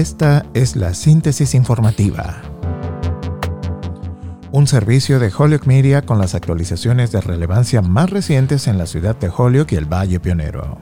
Esta 0.00 0.46
es 0.54 0.76
la 0.76 0.94
síntesis 0.94 1.54
informativa. 1.54 2.40
Un 4.50 4.66
servicio 4.66 5.18
de 5.18 5.30
Holyoke 5.36 5.66
Media 5.66 6.00
con 6.00 6.18
las 6.18 6.34
actualizaciones 6.34 7.12
de 7.12 7.20
relevancia 7.20 7.82
más 7.82 8.08
recientes 8.08 8.66
en 8.66 8.78
la 8.78 8.86
ciudad 8.86 9.14
de 9.16 9.28
Holyoke 9.28 9.72
y 9.72 9.76
el 9.76 9.84
Valle 9.84 10.18
Pionero. 10.18 10.78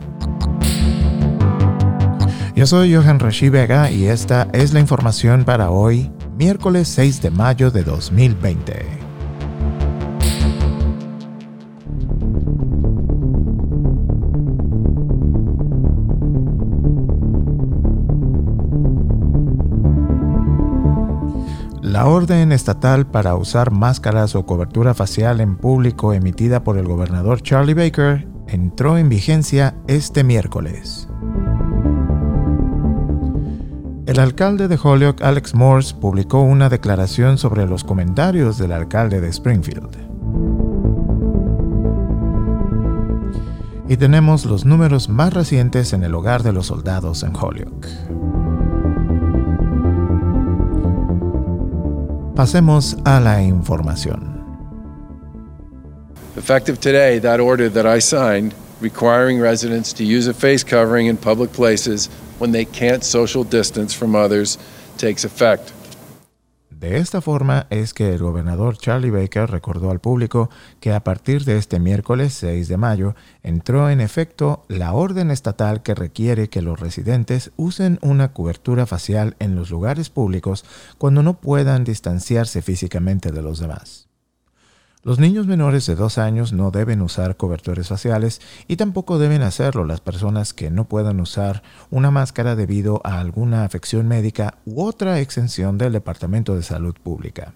Yo 2.54 2.64
soy 2.68 2.94
Johan 2.94 3.18
Rashi 3.18 3.48
Vega 3.48 3.90
y 3.90 4.06
esta 4.06 4.46
es 4.52 4.72
la 4.72 4.78
información 4.78 5.44
para 5.44 5.70
hoy, 5.70 6.12
miércoles 6.36 6.86
6 6.86 7.20
de 7.20 7.30
mayo 7.32 7.72
de 7.72 7.82
2020. 7.82 8.97
La 21.98 22.06
orden 22.06 22.52
estatal 22.52 23.08
para 23.08 23.34
usar 23.34 23.72
máscaras 23.72 24.36
o 24.36 24.46
cobertura 24.46 24.94
facial 24.94 25.40
en 25.40 25.56
público 25.56 26.12
emitida 26.12 26.62
por 26.62 26.78
el 26.78 26.86
gobernador 26.86 27.42
Charlie 27.42 27.74
Baker 27.74 28.28
entró 28.46 28.98
en 28.98 29.08
vigencia 29.08 29.74
este 29.88 30.22
miércoles. 30.22 31.08
El 34.06 34.20
alcalde 34.20 34.68
de 34.68 34.78
Holyoke, 34.80 35.24
Alex 35.24 35.56
Morse, 35.56 35.96
publicó 35.96 36.40
una 36.40 36.68
declaración 36.68 37.36
sobre 37.36 37.66
los 37.66 37.82
comentarios 37.82 38.58
del 38.58 38.70
alcalde 38.70 39.20
de 39.20 39.30
Springfield. 39.30 39.96
Y 43.88 43.96
tenemos 43.96 44.44
los 44.44 44.64
números 44.64 45.08
más 45.08 45.34
recientes 45.34 45.92
en 45.92 46.04
el 46.04 46.14
hogar 46.14 46.44
de 46.44 46.52
los 46.52 46.66
soldados 46.66 47.24
en 47.24 47.34
Holyoke. 47.34 47.88
Pasemos 52.38 52.96
a 53.04 53.18
la 53.18 53.42
información. 53.42 54.38
Effective 56.36 56.78
today, 56.78 57.18
that 57.18 57.40
order 57.40 57.68
that 57.68 57.84
I 57.84 57.98
signed 57.98 58.54
requiring 58.80 59.40
residents 59.40 59.92
to 59.94 60.04
use 60.04 60.28
a 60.28 60.32
face 60.32 60.62
covering 60.62 61.06
in 61.06 61.16
public 61.16 61.52
places 61.52 62.06
when 62.38 62.52
they 62.52 62.64
can't 62.64 63.02
social 63.02 63.42
distance 63.42 63.92
from 63.92 64.14
others 64.14 64.56
takes 64.98 65.24
effect. 65.24 65.72
De 66.78 66.98
esta 66.98 67.20
forma 67.20 67.66
es 67.70 67.92
que 67.92 68.14
el 68.14 68.20
gobernador 68.20 68.78
Charlie 68.78 69.10
Baker 69.10 69.50
recordó 69.50 69.90
al 69.90 69.98
público 69.98 70.48
que 70.78 70.92
a 70.92 71.02
partir 71.02 71.44
de 71.44 71.56
este 71.56 71.80
miércoles 71.80 72.34
6 72.34 72.68
de 72.68 72.76
mayo 72.76 73.16
entró 73.42 73.90
en 73.90 74.00
efecto 74.00 74.64
la 74.68 74.92
orden 74.92 75.32
estatal 75.32 75.82
que 75.82 75.96
requiere 75.96 76.48
que 76.48 76.62
los 76.62 76.78
residentes 76.78 77.50
usen 77.56 77.98
una 78.00 78.32
cobertura 78.32 78.86
facial 78.86 79.34
en 79.40 79.56
los 79.56 79.70
lugares 79.70 80.08
públicos 80.08 80.64
cuando 80.98 81.24
no 81.24 81.40
puedan 81.40 81.82
distanciarse 81.82 82.62
físicamente 82.62 83.32
de 83.32 83.42
los 83.42 83.58
demás. 83.58 84.07
Los 85.04 85.20
niños 85.20 85.46
menores 85.46 85.86
de 85.86 85.94
dos 85.94 86.18
años 86.18 86.52
no 86.52 86.72
deben 86.72 87.02
usar 87.02 87.36
cobertores 87.36 87.86
faciales 87.86 88.40
y 88.66 88.76
tampoco 88.76 89.18
deben 89.18 89.42
hacerlo 89.42 89.84
las 89.84 90.00
personas 90.00 90.52
que 90.52 90.70
no 90.70 90.88
puedan 90.88 91.20
usar 91.20 91.62
una 91.90 92.10
máscara 92.10 92.56
debido 92.56 93.00
a 93.04 93.20
alguna 93.20 93.64
afección 93.64 94.08
médica 94.08 94.58
u 94.64 94.82
otra 94.82 95.20
exención 95.20 95.78
del 95.78 95.92
Departamento 95.92 96.56
de 96.56 96.64
Salud 96.64 96.94
Pública. 97.00 97.54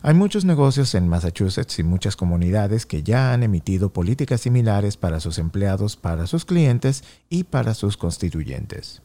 Hay 0.00 0.14
muchos 0.14 0.46
negocios 0.46 0.94
en 0.94 1.08
Massachusetts 1.08 1.78
y 1.78 1.82
muchas 1.82 2.16
comunidades 2.16 2.86
que 2.86 3.02
ya 3.02 3.32
han 3.32 3.42
emitido 3.42 3.92
políticas 3.92 4.40
similares 4.40 4.96
para 4.96 5.20
sus 5.20 5.38
empleados, 5.38 5.96
para 5.96 6.26
sus 6.26 6.46
clientes 6.46 7.04
y 7.28 7.44
para 7.44 7.74
sus 7.74 7.98
constituyentes. 7.98 9.02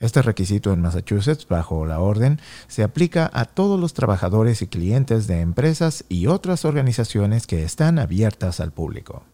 Este 0.00 0.22
requisito 0.22 0.72
en 0.72 0.80
Massachusetts, 0.80 1.46
bajo 1.46 1.84
la 1.84 2.00
orden, 2.00 2.40
se 2.68 2.82
aplica 2.82 3.30
a 3.34 3.44
todos 3.44 3.78
los 3.78 3.92
trabajadores 3.92 4.62
y 4.62 4.66
clientes 4.66 5.26
de 5.26 5.40
empresas 5.40 6.06
y 6.08 6.26
otras 6.26 6.64
organizaciones 6.64 7.46
que 7.46 7.64
están 7.64 7.98
abiertas 7.98 8.60
al 8.60 8.72
público. 8.72 9.24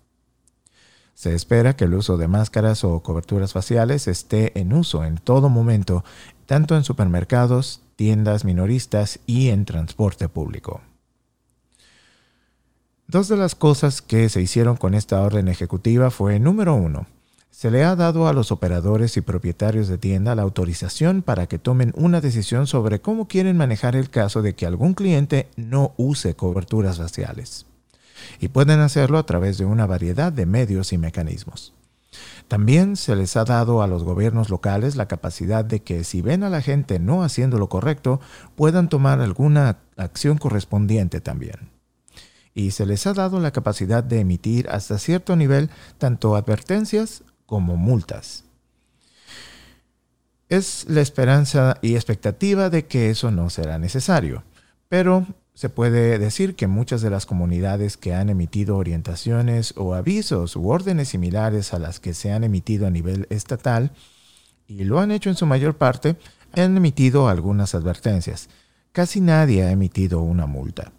Se 1.15 1.37
espera 1.37 1.77
que 1.77 1.85
el 1.85 1.95
uso 1.95 2.17
de 2.17 2.27
máscaras 2.27 2.83
o 2.83 3.01
coberturas 3.01 3.53
faciales 3.53 4.09
esté 4.09 4.59
en 4.59 4.73
uso 4.73 5.05
en 5.05 5.19
todo 5.19 5.49
momento, 5.49 6.05
tanto 6.47 6.77
en 6.77 6.83
supermercados, 6.83 7.81
tiendas 7.95 8.45
minoristas 8.45 9.21
y 9.25 9.51
en 9.51 9.67
transporte 9.67 10.29
público. 10.29 10.81
Dos 13.07 13.29
de 13.29 13.37
las 13.37 13.55
cosas 13.55 14.03
que 14.03 14.29
se 14.29 14.43
hicieron 14.43 14.77
con 14.77 14.95
esta 14.95 15.23
orden 15.23 15.47
ejecutiva 15.47 16.11
fue, 16.11 16.41
número 16.41 16.75
uno, 16.75 17.07
se 17.57 17.71
le 17.71 17.85
ha 17.85 17.97
dado 17.97 18.29
a 18.29 18.35
los 18.35 18.53
operadores 18.53 19.17
y 19.17 19.23
propietarios 19.23 19.89
de 19.89 19.97
tienda 19.97 20.35
la 20.35 20.43
autorización 20.43 21.23
para 21.23 21.47
que 21.47 21.59
tomen 21.59 21.95
una 21.97 22.21
decisión 22.21 22.67
sobre 22.67 23.01
cómo 23.01 23.29
quieren 23.29 23.57
manejar 23.57 23.97
el 23.97 24.11
caso 24.11 24.43
de 24.43 24.55
que 24.55 24.67
algún 24.67 24.93
cliente 24.93 25.49
no 25.57 25.95
use 25.97 26.35
coberturas 26.35 26.99
faciales. 26.99 27.65
Y 28.41 28.49
pueden 28.49 28.81
hacerlo 28.81 29.17
a 29.17 29.25
través 29.25 29.57
de 29.57 29.65
una 29.65 29.87
variedad 29.87 30.35
de 30.35 30.45
medios 30.45 30.93
y 30.93 30.99
mecanismos. 30.99 31.73
También 32.47 32.95
se 32.95 33.17
les 33.17 33.39
ha 33.39 33.45
dado 33.45 33.81
a 33.81 33.87
los 33.87 34.05
gobiernos 34.05 34.51
locales 34.51 34.97
la 34.97 35.09
capacidad 35.09 35.65
de 35.65 35.81
que 35.81 36.05
si 36.05 36.21
ven 36.21 36.43
a 36.43 36.51
la 36.51 36.61
gente 36.61 36.99
no 36.99 37.23
haciendo 37.23 37.57
lo 37.57 37.71
correcto, 37.71 38.21
puedan 38.55 38.91
tomar 38.91 39.23
alguna 39.23 39.79
acción 39.97 40.37
correspondiente 40.37 41.23
también 41.23 41.71
y 42.53 42.71
se 42.71 42.87
les 42.87 43.07
ha 43.07 43.13
dado 43.13 43.39
la 43.39 43.51
capacidad 43.51 44.03
de 44.03 44.21
emitir 44.21 44.67
hasta 44.71 44.99
cierto 44.99 45.37
nivel 45.37 45.69
tanto 45.99 46.37
advertencias 46.37 47.23
como 47.47 47.77
multas. 47.77 48.45
Es 50.49 50.87
la 50.89 51.01
esperanza 51.01 51.79
y 51.83 51.95
expectativa 51.95 52.71
de 52.71 52.87
que 52.87 53.11
eso 53.11 53.31
no 53.31 53.51
será 53.51 53.79
necesario, 53.79 54.45
pero 54.89 55.27
se 55.55 55.71
puede 55.71 56.19
decir 56.19 56.55
que 56.55 56.67
muchas 56.67 57.01
de 57.01 57.11
las 57.11 57.25
comunidades 57.25 57.97
que 57.97 58.15
han 58.15 58.29
emitido 58.29 58.77
orientaciones 58.77 59.73
o 59.77 59.95
avisos 59.95 60.55
u 60.55 60.69
órdenes 60.69 61.09
similares 61.09 61.73
a 61.73 61.79
las 61.79 61.99
que 61.99 62.13
se 62.13 62.31
han 62.31 62.45
emitido 62.45 62.87
a 62.87 62.91
nivel 62.91 63.27
estatal, 63.31 63.93
y 64.69 64.85
lo 64.85 65.01
han 65.01 65.11
hecho 65.11 65.31
en 65.31 65.37
su 65.37 65.47
mayor 65.47 65.77
parte, 65.77 66.17
han 66.53 66.77
emitido 66.77 67.29
algunas 67.29 67.75
advertencias. 67.75 68.49
Casi 68.93 69.21
nadie 69.21 69.65
ha 69.65 69.71
emitido 69.71 70.21
una 70.21 70.47
multa. 70.47 70.93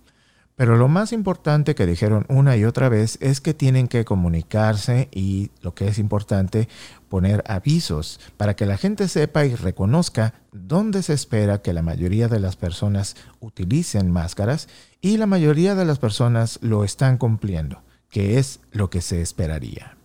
Pero 0.58 0.76
lo 0.76 0.88
más 0.88 1.14
importante 1.14 1.76
que 1.76 1.86
dijeron 1.86 2.26
una 2.30 2.58
y 2.58 2.66
otra 2.66 2.90
vez 2.90 3.20
es 3.22 3.42
que 3.42 3.54
tienen 3.54 3.88
que 3.88 4.04
comunicarse 4.06 5.08
y, 5.12 5.52
lo 5.62 5.76
que 5.76 5.88
es 5.88 6.00
importante, 6.00 6.68
poner 7.10 7.44
avisos 7.48 8.20
para 8.38 8.56
que 8.56 8.66
la 8.66 8.76
gente 8.76 9.08
sepa 9.08 9.46
y 9.46 9.54
reconozca 9.54 10.34
dónde 10.52 11.04
se 11.04 11.14
espera 11.14 11.62
que 11.62 11.74
la 11.74 11.84
mayoría 11.84 12.28
de 12.28 12.40
las 12.40 12.56
personas 12.56 13.16
utilicen 13.40 14.10
máscaras 14.10 14.68
y 15.00 15.18
la 15.18 15.28
mayoría 15.28 15.76
de 15.76 15.86
las 15.86 16.00
personas 16.00 16.58
lo 16.64 16.84
están 16.84 17.20
cumpliendo, 17.20 17.84
que 18.10 18.40
es 18.40 18.60
lo 18.72 18.90
que 18.90 19.02
se 19.02 19.22
esperaría. 19.22 19.96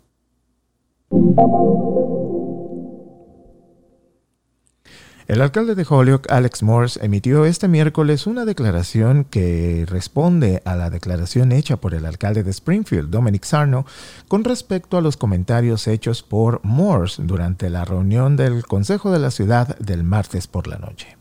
El 5.32 5.40
alcalde 5.40 5.74
de 5.74 5.86
Holyoke, 5.88 6.30
Alex 6.30 6.62
Morse, 6.62 7.00
emitió 7.02 7.46
este 7.46 7.66
miércoles 7.66 8.26
una 8.26 8.44
declaración 8.44 9.24
que 9.24 9.86
responde 9.88 10.60
a 10.66 10.76
la 10.76 10.90
declaración 10.90 11.52
hecha 11.52 11.78
por 11.78 11.94
el 11.94 12.04
alcalde 12.04 12.42
de 12.42 12.50
Springfield, 12.50 13.08
Dominic 13.08 13.44
Sarno, 13.44 13.86
con 14.28 14.44
respecto 14.44 14.98
a 14.98 15.00
los 15.00 15.16
comentarios 15.16 15.88
hechos 15.88 16.22
por 16.22 16.60
Morse 16.64 17.22
durante 17.22 17.70
la 17.70 17.86
reunión 17.86 18.36
del 18.36 18.66
Consejo 18.66 19.10
de 19.10 19.20
la 19.20 19.30
Ciudad 19.30 19.78
del 19.78 20.04
martes 20.04 20.46
por 20.48 20.66
la 20.66 20.76
noche. 20.76 21.16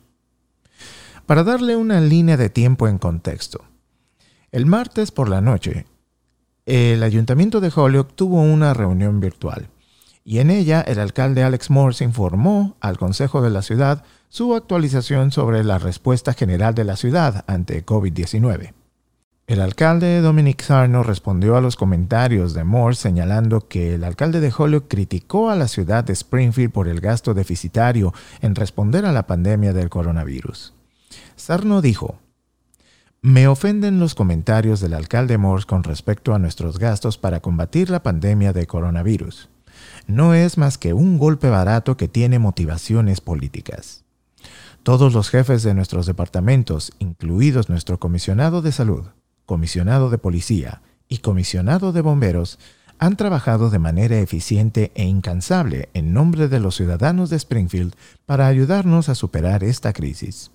Para 1.26 1.46
darle 1.46 1.78
una 1.78 2.02
línea 2.02 2.36
de 2.36 2.50
tiempo 2.50 2.90
en 2.90 2.98
contexto, 2.98 3.64
el 4.52 4.66
martes 4.66 5.12
por 5.12 5.30
la 5.30 5.40
noche, 5.40 5.86
el 6.66 7.02
ayuntamiento 7.04 7.62
de 7.62 7.72
Holyoke 7.74 8.14
tuvo 8.14 8.42
una 8.42 8.74
reunión 8.74 9.22
virtual 9.22 9.70
y 10.24 10.40
en 10.40 10.50
ella 10.50 10.82
el 10.82 11.00
alcalde 11.00 11.44
Alex 11.44 11.70
Morse 11.70 12.04
informó 12.04 12.76
al 12.80 12.98
Consejo 12.98 13.42
de 13.42 13.50
la 13.50 13.62
Ciudad 13.62 14.04
su 14.30 14.56
actualización 14.56 15.32
sobre 15.32 15.64
la 15.64 15.78
respuesta 15.78 16.34
general 16.34 16.76
de 16.76 16.84
la 16.84 16.96
ciudad 16.96 17.44
ante 17.48 17.86
COVID-19. 17.86 18.74
El 19.48 19.60
alcalde 19.60 20.22
Dominic 20.22 20.62
Sarno 20.62 21.04
respondió 21.04 21.58
a 21.58 21.62
los 21.62 21.76
comentarios 21.76 22.54
de 22.54 22.64
Morse 22.64 23.02
señalando 23.02 23.68
que 23.68 23.96
el 23.96 24.06
alcalde 24.06 24.40
de 24.40 24.54
Holyoke 24.56 24.88
criticó 24.88 25.50
a 25.50 25.56
la 25.56 25.68
ciudad 25.68 26.06
de 26.06 26.14
Springfield 26.14 26.72
por 26.72 26.88
el 26.88 27.02
gasto 27.02 27.34
deficitario 27.34 28.14
en 28.40 28.56
responder 28.56 29.06
a 29.06 29.12
la 29.12 29.28
pandemia 29.28 29.74
del 29.74 29.90
coronavirus. 29.90 30.74
Sarno 31.36 31.82
dijo, 31.82 32.20
me 33.22 33.48
ofenden 33.48 34.00
los 34.00 34.16
comentarios 34.16 34.80
del 34.80 34.94
alcalde 34.94 35.38
Morse 35.38 35.68
con 35.68 35.84
respecto 35.84 36.34
a 36.34 36.40
nuestros 36.40 36.80
gastos 36.80 37.18
para 37.18 37.42
combatir 37.42 37.90
la 37.90 38.02
pandemia 38.04 38.54
de 38.54 38.66
coronavirus 38.68 39.51
no 40.08 40.34
es 40.34 40.58
más 40.58 40.78
que 40.78 40.94
un 40.94 41.18
golpe 41.18 41.50
barato 41.50 41.98
que 41.98 42.08
tiene 42.08 42.40
motivaciones 42.40 43.22
políticas. 43.22 44.04
Todos 44.84 45.14
los 45.14 45.30
jefes 45.30 45.64
de 45.64 45.74
nuestros 45.74 46.06
departamentos, 46.06 46.92
incluidos 47.00 47.70
nuestro 47.70 48.00
comisionado 48.00 48.62
de 48.62 48.72
salud, 48.72 49.06
comisionado 49.46 50.10
de 50.10 50.18
policía 50.18 50.82
y 51.08 51.20
comisionado 51.20 51.92
de 51.92 52.02
bomberos, 52.02 52.58
han 52.98 53.16
trabajado 53.16 53.70
de 53.70 53.80
manera 53.80 54.20
eficiente 54.20 54.92
e 54.96 55.06
incansable 55.06 55.90
en 55.94 56.14
nombre 56.14 56.48
de 56.48 56.60
los 56.60 56.76
ciudadanos 56.76 57.30
de 57.30 57.38
Springfield 57.38 57.96
para 58.26 58.48
ayudarnos 58.48 59.10
a 59.10 59.16
superar 59.16 59.64
esta 59.64 59.92
crisis. 59.92 60.52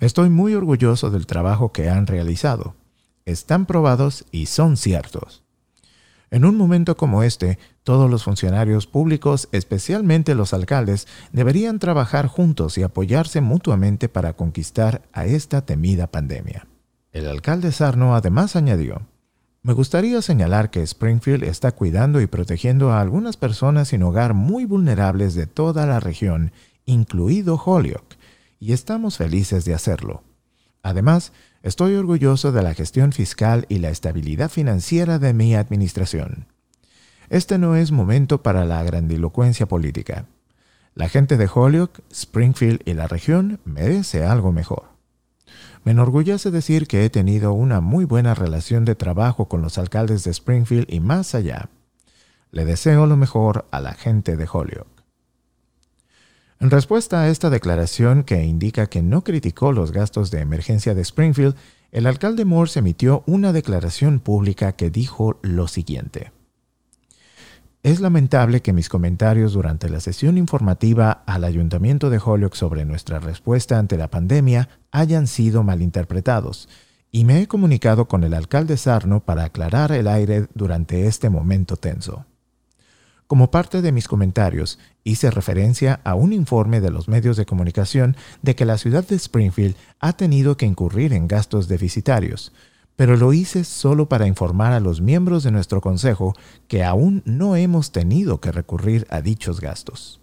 Estoy 0.00 0.28
muy 0.28 0.54
orgulloso 0.54 1.10
del 1.10 1.26
trabajo 1.26 1.72
que 1.72 1.88
han 1.88 2.06
realizado. 2.06 2.74
Están 3.24 3.66
probados 3.66 4.24
y 4.30 4.46
son 4.46 4.76
ciertos. 4.76 5.44
En 6.30 6.44
un 6.44 6.56
momento 6.56 6.96
como 6.96 7.22
este, 7.22 7.58
todos 7.82 8.10
los 8.10 8.24
funcionarios 8.24 8.86
públicos, 8.86 9.48
especialmente 9.52 10.34
los 10.34 10.52
alcaldes, 10.52 11.06
deberían 11.32 11.78
trabajar 11.78 12.26
juntos 12.26 12.76
y 12.76 12.82
apoyarse 12.82 13.40
mutuamente 13.40 14.08
para 14.08 14.34
conquistar 14.34 15.02
a 15.12 15.24
esta 15.26 15.64
temida 15.64 16.06
pandemia. 16.06 16.66
El 17.12 17.26
alcalde 17.26 17.72
Sarno 17.72 18.14
además 18.14 18.56
añadió, 18.56 19.06
me 19.62 19.72
gustaría 19.72 20.22
señalar 20.22 20.70
que 20.70 20.82
Springfield 20.82 21.44
está 21.44 21.72
cuidando 21.72 22.20
y 22.20 22.26
protegiendo 22.26 22.92
a 22.92 23.00
algunas 23.00 23.36
personas 23.36 23.88
sin 23.88 24.02
hogar 24.02 24.32
muy 24.32 24.64
vulnerables 24.64 25.34
de 25.34 25.46
toda 25.46 25.84
la 25.84 25.98
región, 26.00 26.52
incluido 26.86 27.60
Holyoke, 27.62 28.16
y 28.60 28.72
estamos 28.72 29.16
felices 29.16 29.64
de 29.64 29.74
hacerlo. 29.74 30.22
Además, 30.88 31.32
estoy 31.62 31.96
orgulloso 31.96 32.50
de 32.50 32.62
la 32.62 32.72
gestión 32.72 33.12
fiscal 33.12 33.66
y 33.68 33.78
la 33.78 33.90
estabilidad 33.90 34.48
financiera 34.48 35.18
de 35.18 35.34
mi 35.34 35.54
administración. 35.54 36.46
Este 37.28 37.58
no 37.58 37.76
es 37.76 37.92
momento 37.92 38.42
para 38.42 38.64
la 38.64 38.82
grandilocuencia 38.82 39.68
política. 39.68 40.24
La 40.94 41.10
gente 41.10 41.36
de 41.36 41.46
Holyoke, 41.52 42.00
Springfield 42.10 42.80
y 42.86 42.94
la 42.94 43.06
región 43.06 43.60
merece 43.66 44.24
algo 44.24 44.50
mejor. 44.50 44.84
Me 45.84 45.92
enorgullece 45.92 46.50
decir 46.50 46.86
que 46.86 47.04
he 47.04 47.10
tenido 47.10 47.52
una 47.52 47.82
muy 47.82 48.06
buena 48.06 48.32
relación 48.32 48.86
de 48.86 48.94
trabajo 48.94 49.46
con 49.46 49.60
los 49.60 49.76
alcaldes 49.76 50.24
de 50.24 50.30
Springfield 50.30 50.86
y 50.88 51.00
más 51.00 51.34
allá. 51.34 51.68
Le 52.50 52.64
deseo 52.64 53.04
lo 53.04 53.18
mejor 53.18 53.68
a 53.72 53.82
la 53.82 53.92
gente 53.92 54.38
de 54.38 54.48
Holyoke. 54.50 54.97
En 56.60 56.70
respuesta 56.70 57.22
a 57.22 57.28
esta 57.28 57.50
declaración 57.50 58.24
que 58.24 58.44
indica 58.44 58.88
que 58.88 59.00
no 59.00 59.22
criticó 59.22 59.70
los 59.72 59.92
gastos 59.92 60.32
de 60.32 60.40
emergencia 60.40 60.92
de 60.92 61.02
Springfield, 61.02 61.54
el 61.92 62.06
alcalde 62.06 62.44
Morse 62.44 62.80
emitió 62.80 63.22
una 63.26 63.52
declaración 63.52 64.18
pública 64.18 64.72
que 64.72 64.90
dijo 64.90 65.38
lo 65.42 65.68
siguiente. 65.68 66.32
Es 67.84 68.00
lamentable 68.00 68.60
que 68.60 68.72
mis 68.72 68.88
comentarios 68.88 69.52
durante 69.52 69.88
la 69.88 70.00
sesión 70.00 70.36
informativa 70.36 71.22
al 71.26 71.44
Ayuntamiento 71.44 72.10
de 72.10 72.20
Holyoke 72.22 72.56
sobre 72.56 72.84
nuestra 72.84 73.20
respuesta 73.20 73.78
ante 73.78 73.96
la 73.96 74.10
pandemia 74.10 74.68
hayan 74.90 75.28
sido 75.28 75.62
malinterpretados, 75.62 76.68
y 77.12 77.24
me 77.24 77.40
he 77.40 77.46
comunicado 77.46 78.08
con 78.08 78.24
el 78.24 78.34
alcalde 78.34 78.76
Sarno 78.76 79.20
para 79.20 79.44
aclarar 79.44 79.92
el 79.92 80.08
aire 80.08 80.48
durante 80.54 81.06
este 81.06 81.30
momento 81.30 81.76
tenso. 81.76 82.26
Como 83.28 83.50
parte 83.50 83.82
de 83.82 83.92
mis 83.92 84.08
comentarios, 84.08 84.78
hice 85.04 85.30
referencia 85.30 86.00
a 86.02 86.14
un 86.14 86.32
informe 86.32 86.80
de 86.80 86.90
los 86.90 87.08
medios 87.08 87.36
de 87.36 87.44
comunicación 87.44 88.16
de 88.40 88.56
que 88.56 88.64
la 88.64 88.78
ciudad 88.78 89.06
de 89.06 89.16
Springfield 89.16 89.76
ha 90.00 90.14
tenido 90.14 90.56
que 90.56 90.64
incurrir 90.64 91.12
en 91.12 91.28
gastos 91.28 91.68
deficitarios, 91.68 92.54
pero 92.96 93.18
lo 93.18 93.34
hice 93.34 93.64
solo 93.64 94.08
para 94.08 94.26
informar 94.26 94.72
a 94.72 94.80
los 94.80 95.02
miembros 95.02 95.42
de 95.42 95.50
nuestro 95.50 95.82
consejo 95.82 96.34
que 96.68 96.84
aún 96.84 97.22
no 97.26 97.54
hemos 97.54 97.92
tenido 97.92 98.40
que 98.40 98.50
recurrir 98.50 99.06
a 99.10 99.20
dichos 99.20 99.60
gastos. 99.60 100.22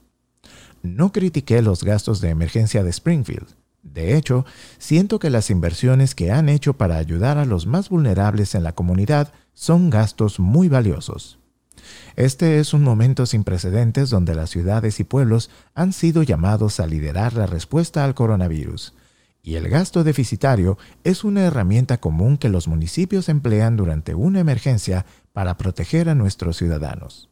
No 0.81 1.11
critiqué 1.11 1.61
los 1.61 1.83
gastos 1.83 2.21
de 2.21 2.29
emergencia 2.29 2.83
de 2.83 2.89
Springfield. 2.89 3.49
De 3.83 4.17
hecho, 4.17 4.45
siento 4.79 5.19
que 5.19 5.29
las 5.29 5.51
inversiones 5.51 6.15
que 6.15 6.31
han 6.31 6.49
hecho 6.49 6.73
para 6.73 6.97
ayudar 6.97 7.37
a 7.37 7.45
los 7.45 7.67
más 7.67 7.89
vulnerables 7.89 8.55
en 8.55 8.63
la 8.63 8.73
comunidad 8.73 9.31
son 9.53 9.91
gastos 9.91 10.39
muy 10.39 10.69
valiosos. 10.69 11.37
Este 12.15 12.59
es 12.59 12.73
un 12.73 12.83
momento 12.83 13.25
sin 13.25 13.43
precedentes 13.43 14.09
donde 14.09 14.35
las 14.35 14.49
ciudades 14.49 14.99
y 14.99 15.03
pueblos 15.03 15.49
han 15.73 15.93
sido 15.93 16.23
llamados 16.23 16.79
a 16.79 16.87
liderar 16.87 17.33
la 17.33 17.45
respuesta 17.45 18.03
al 18.03 18.15
coronavirus. 18.15 18.93
Y 19.43 19.55
el 19.55 19.69
gasto 19.69 20.03
deficitario 20.03 20.77
es 21.03 21.23
una 21.23 21.43
herramienta 21.43 21.99
común 21.99 22.37
que 22.37 22.49
los 22.49 22.67
municipios 22.67 23.29
emplean 23.29 23.77
durante 23.77 24.15
una 24.15 24.39
emergencia 24.39 25.05
para 25.33 25.55
proteger 25.57 26.09
a 26.09 26.15
nuestros 26.15 26.57
ciudadanos. 26.57 27.29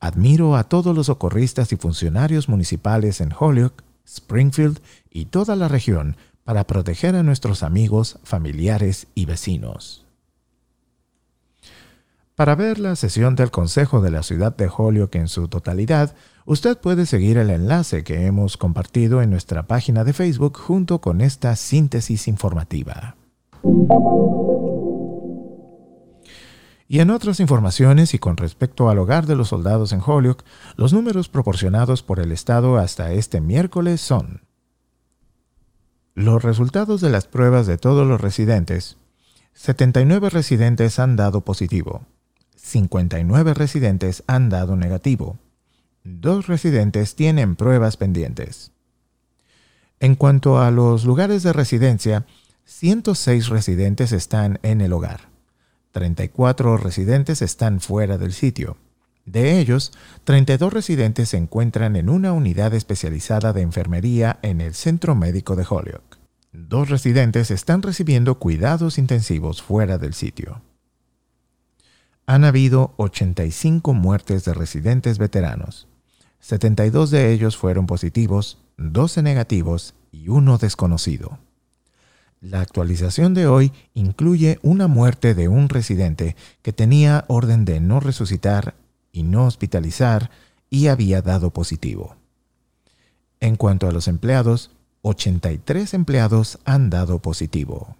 Admiro 0.00 0.56
a 0.56 0.64
todos 0.64 0.96
los 0.96 1.06
socorristas 1.06 1.72
y 1.72 1.76
funcionarios 1.76 2.48
municipales 2.48 3.20
en 3.20 3.32
Holyoke, 3.38 3.84
Springfield 4.04 4.80
y 5.10 5.26
toda 5.26 5.54
la 5.54 5.68
región 5.68 6.16
para 6.42 6.66
proteger 6.66 7.14
a 7.14 7.22
nuestros 7.22 7.62
amigos, 7.62 8.18
familiares 8.24 9.06
y 9.14 9.26
vecinos. 9.26 10.04
Para 12.34 12.54
ver 12.54 12.78
la 12.78 12.96
sesión 12.96 13.36
del 13.36 13.50
Consejo 13.50 14.00
de 14.00 14.10
la 14.10 14.22
Ciudad 14.22 14.56
de 14.56 14.70
Holyoke 14.74 15.16
en 15.16 15.28
su 15.28 15.48
totalidad, 15.48 16.14
usted 16.46 16.78
puede 16.78 17.04
seguir 17.04 17.36
el 17.36 17.50
enlace 17.50 18.04
que 18.04 18.26
hemos 18.26 18.56
compartido 18.56 19.20
en 19.20 19.30
nuestra 19.30 19.66
página 19.66 20.02
de 20.02 20.14
Facebook 20.14 20.56
junto 20.56 21.02
con 21.02 21.20
esta 21.20 21.54
síntesis 21.56 22.28
informativa. 22.28 23.16
Y 26.88 27.00
en 27.00 27.10
otras 27.10 27.38
informaciones 27.40 28.14
y 28.14 28.18
con 28.18 28.38
respecto 28.38 28.88
al 28.88 28.98
hogar 28.98 29.26
de 29.26 29.36
los 29.36 29.48
soldados 29.48 29.92
en 29.92 30.00
Holyoke, 30.04 30.44
los 30.76 30.94
números 30.94 31.28
proporcionados 31.28 32.02
por 32.02 32.18
el 32.18 32.32
Estado 32.32 32.78
hasta 32.78 33.12
este 33.12 33.40
miércoles 33.42 34.00
son 34.00 34.42
los 36.14 36.42
resultados 36.42 37.00
de 37.00 37.10
las 37.10 37.26
pruebas 37.26 37.66
de 37.66 37.78
todos 37.78 38.06
los 38.06 38.20
residentes. 38.20 38.96
79 39.54 40.30
residentes 40.30 40.98
han 40.98 41.16
dado 41.16 41.42
positivo, 41.42 42.06
59 42.62 43.54
residentes 43.54 44.22
han 44.26 44.48
dado 44.48 44.76
negativo. 44.76 45.38
Dos 46.04 46.46
residentes 46.46 47.16
tienen 47.16 47.56
pruebas 47.56 47.96
pendientes. 47.96 48.72
En 50.00 50.14
cuanto 50.14 50.60
a 50.60 50.70
los 50.70 51.04
lugares 51.04 51.42
de 51.42 51.52
residencia, 51.52 52.24
106 52.64 53.48
residentes 53.48 54.12
están 54.12 54.58
en 54.62 54.80
el 54.80 54.92
hogar. 54.92 55.28
34 55.90 56.76
residentes 56.76 57.42
están 57.42 57.80
fuera 57.80 58.16
del 58.16 58.32
sitio. 58.32 58.78
De 59.26 59.58
ellos, 59.58 59.92
32 60.24 60.72
residentes 60.72 61.28
se 61.28 61.36
encuentran 61.36 61.94
en 61.96 62.08
una 62.08 62.32
unidad 62.32 62.74
especializada 62.74 63.52
de 63.52 63.62
enfermería 63.62 64.38
en 64.42 64.60
el 64.60 64.74
Centro 64.74 65.14
Médico 65.14 65.56
de 65.56 65.66
Holyoke. 65.68 66.18
Dos 66.52 66.88
residentes 66.88 67.50
están 67.50 67.82
recibiendo 67.82 68.38
cuidados 68.38 68.98
intensivos 68.98 69.62
fuera 69.62 69.98
del 69.98 70.14
sitio 70.14 70.62
han 72.26 72.44
habido 72.44 72.94
85 72.96 73.94
muertes 73.94 74.44
de 74.44 74.54
residentes 74.54 75.18
veteranos. 75.18 75.88
72 76.40 77.10
de 77.10 77.32
ellos 77.32 77.56
fueron 77.56 77.86
positivos, 77.86 78.58
12 78.76 79.22
negativos 79.22 79.94
y 80.10 80.28
uno 80.28 80.58
desconocido. 80.58 81.38
La 82.40 82.60
actualización 82.60 83.34
de 83.34 83.46
hoy 83.46 83.72
incluye 83.94 84.58
una 84.62 84.88
muerte 84.88 85.34
de 85.34 85.46
un 85.46 85.68
residente 85.68 86.34
que 86.62 86.72
tenía 86.72 87.24
orden 87.28 87.64
de 87.64 87.78
no 87.78 88.00
resucitar 88.00 88.74
y 89.12 89.22
no 89.22 89.46
hospitalizar 89.46 90.30
y 90.68 90.88
había 90.88 91.22
dado 91.22 91.50
positivo. 91.50 92.16
En 93.38 93.56
cuanto 93.56 93.88
a 93.88 93.92
los 93.92 94.08
empleados, 94.08 94.70
83 95.02 95.94
empleados 95.94 96.58
han 96.64 96.90
dado 96.90 97.20
positivo. 97.20 97.96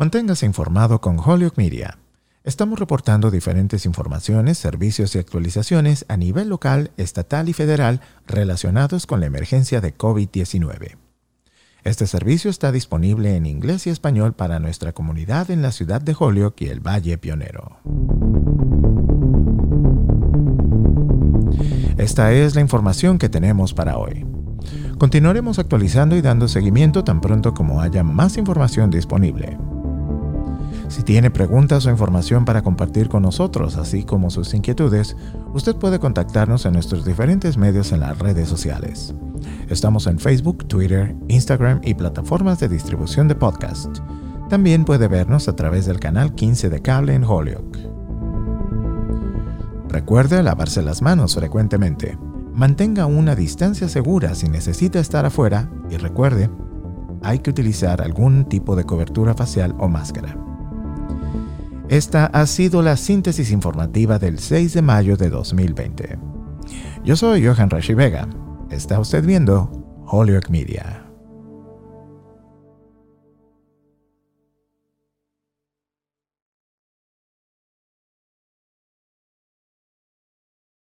Manténgase 0.00 0.46
informado 0.46 1.02
con 1.02 1.18
Holyoke 1.18 1.58
Media. 1.58 1.98
Estamos 2.42 2.78
reportando 2.78 3.30
diferentes 3.30 3.84
informaciones, 3.84 4.56
servicios 4.56 5.14
y 5.14 5.18
actualizaciones 5.18 6.06
a 6.08 6.16
nivel 6.16 6.48
local, 6.48 6.90
estatal 6.96 7.50
y 7.50 7.52
federal 7.52 8.00
relacionados 8.26 9.06
con 9.06 9.20
la 9.20 9.26
emergencia 9.26 9.82
de 9.82 9.94
COVID-19. 9.94 10.96
Este 11.84 12.06
servicio 12.06 12.48
está 12.48 12.72
disponible 12.72 13.36
en 13.36 13.44
inglés 13.44 13.86
y 13.86 13.90
español 13.90 14.32
para 14.32 14.58
nuestra 14.58 14.94
comunidad 14.94 15.50
en 15.50 15.60
la 15.60 15.70
ciudad 15.70 16.00
de 16.00 16.16
Holyoke 16.18 16.62
y 16.62 16.68
el 16.68 16.80
Valle 16.80 17.18
Pionero. 17.18 17.76
Esta 21.98 22.32
es 22.32 22.54
la 22.54 22.62
información 22.62 23.18
que 23.18 23.28
tenemos 23.28 23.74
para 23.74 23.98
hoy. 23.98 24.24
Continuaremos 24.96 25.58
actualizando 25.58 26.16
y 26.16 26.22
dando 26.22 26.48
seguimiento 26.48 27.04
tan 27.04 27.20
pronto 27.20 27.52
como 27.52 27.82
haya 27.82 28.02
más 28.02 28.38
información 28.38 28.88
disponible. 28.88 29.58
Si 30.90 31.04
tiene 31.04 31.30
preguntas 31.30 31.86
o 31.86 31.90
información 31.90 32.44
para 32.44 32.62
compartir 32.62 33.08
con 33.08 33.22
nosotros, 33.22 33.76
así 33.76 34.02
como 34.02 34.28
sus 34.28 34.52
inquietudes, 34.54 35.16
usted 35.54 35.76
puede 35.76 36.00
contactarnos 36.00 36.66
en 36.66 36.72
nuestros 36.72 37.04
diferentes 37.04 37.56
medios 37.56 37.92
en 37.92 38.00
las 38.00 38.18
redes 38.18 38.48
sociales. 38.48 39.14
Estamos 39.68 40.08
en 40.08 40.18
Facebook, 40.18 40.66
Twitter, 40.66 41.14
Instagram 41.28 41.80
y 41.84 41.94
plataformas 41.94 42.58
de 42.58 42.68
distribución 42.68 43.28
de 43.28 43.36
podcast. 43.36 43.98
También 44.48 44.84
puede 44.84 45.06
vernos 45.06 45.46
a 45.46 45.54
través 45.54 45.86
del 45.86 46.00
canal 46.00 46.34
15 46.34 46.68
de 46.70 46.82
cable 46.82 47.14
en 47.14 47.22
Holyoke. 47.22 47.78
Recuerde 49.88 50.42
lavarse 50.42 50.82
las 50.82 51.02
manos 51.02 51.36
frecuentemente. 51.36 52.18
Mantenga 52.52 53.06
una 53.06 53.36
distancia 53.36 53.88
segura 53.88 54.34
si 54.34 54.48
necesita 54.48 54.98
estar 54.98 55.24
afuera 55.24 55.70
y 55.88 55.98
recuerde, 55.98 56.50
hay 57.22 57.38
que 57.38 57.50
utilizar 57.50 58.02
algún 58.02 58.46
tipo 58.46 58.74
de 58.74 58.82
cobertura 58.82 59.34
facial 59.34 59.76
o 59.78 59.86
máscara. 59.86 60.49
Esta 61.90 62.26
ha 62.26 62.46
sido 62.46 62.82
la 62.82 62.96
síntesis 62.96 63.50
informativa 63.50 64.20
del 64.20 64.38
6 64.38 64.74
de 64.74 64.80
mayo 64.80 65.16
de 65.16 65.28
2020. 65.28 66.20
Yo 67.04 67.16
soy 67.16 67.44
Johan 67.44 67.68
Rashi 67.68 67.94
Vega. 67.94 68.28
Está 68.70 69.00
usted 69.00 69.24
viendo 69.24 70.04
Holyoke 70.06 70.52
Media. 70.52 70.99